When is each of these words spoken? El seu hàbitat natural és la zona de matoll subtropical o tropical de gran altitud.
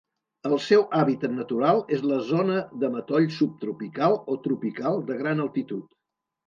El 0.49 0.53
seu 0.67 0.85
hàbitat 0.99 1.35
natural 1.41 1.83
és 1.99 2.03
la 2.13 2.19
zona 2.31 2.57
de 2.85 2.91
matoll 2.97 3.31
subtropical 3.39 4.19
o 4.37 4.43
tropical 4.49 5.03
de 5.13 5.21
gran 5.25 5.47
altitud. 5.49 5.89